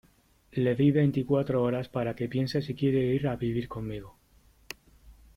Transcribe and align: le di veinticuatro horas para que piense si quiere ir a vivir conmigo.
le 0.63 0.71
di 0.77 0.87
veinticuatro 0.95 1.59
horas 1.65 1.87
para 1.95 2.15
que 2.15 2.27
piense 2.27 2.57
si 2.63 2.73
quiere 2.79 3.01
ir 3.17 3.27
a 3.27 3.35
vivir 3.43 3.67
conmigo. 3.73 4.11